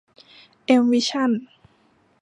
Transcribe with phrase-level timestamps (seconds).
[0.65, 1.31] เอ็ม วิชั่น